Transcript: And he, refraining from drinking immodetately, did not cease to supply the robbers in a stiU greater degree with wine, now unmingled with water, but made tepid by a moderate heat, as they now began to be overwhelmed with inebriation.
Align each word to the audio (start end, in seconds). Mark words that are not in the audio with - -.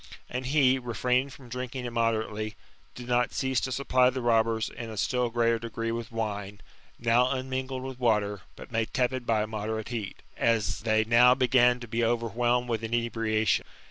And 0.31 0.47
he, 0.47 0.79
refraining 0.79 1.29
from 1.29 1.47
drinking 1.47 1.85
immodetately, 1.85 2.55
did 2.95 3.07
not 3.07 3.33
cease 3.35 3.61
to 3.61 3.71
supply 3.71 4.09
the 4.09 4.23
robbers 4.23 4.67
in 4.67 4.89
a 4.89 4.93
stiU 4.95 5.31
greater 5.31 5.59
degree 5.59 5.91
with 5.91 6.11
wine, 6.11 6.61
now 6.97 7.29
unmingled 7.29 7.83
with 7.83 7.99
water, 7.99 8.41
but 8.55 8.71
made 8.71 8.95
tepid 8.95 9.27
by 9.27 9.43
a 9.43 9.45
moderate 9.47 9.89
heat, 9.89 10.23
as 10.35 10.79
they 10.79 11.03
now 11.03 11.35
began 11.35 11.79
to 11.81 11.87
be 11.87 12.03
overwhelmed 12.03 12.67
with 12.67 12.81
inebriation. 12.83 13.63